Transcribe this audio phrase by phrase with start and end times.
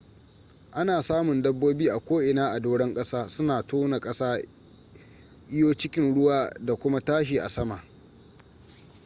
[0.71, 4.41] ana samun dabobi a ko in a doran kasa suna tona kasa
[5.49, 7.83] iyo a cikin ruwa da kuma tashi a sama